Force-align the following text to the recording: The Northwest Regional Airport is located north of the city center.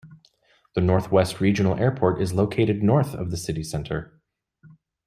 The 0.73 0.81
Northwest 0.81 1.39
Regional 1.39 1.75
Airport 1.77 2.19
is 2.19 2.33
located 2.33 2.81
north 2.81 3.13
of 3.13 3.29
the 3.29 3.37
city 3.37 3.61
center. 3.61 4.19